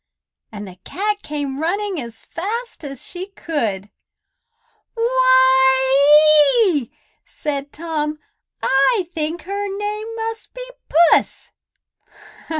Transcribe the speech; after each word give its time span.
and 0.51 0.67
the 0.67 0.77
cat 0.83 1.21
came 1.21 1.59
running 1.59 2.01
as 2.01 2.25
fast 2.25 2.83
as 2.83 3.05
she 3.05 3.27
could. 3.27 3.91
"Why 4.95 6.63
ee!" 6.65 6.91
said 7.23 7.71
Tom. 7.71 8.17
"I 8.63 9.11
think 9.13 9.43
her 9.43 9.77
name 9.77 10.07
must 10.15 10.55
be 10.55 10.65
Puss." 10.89 11.51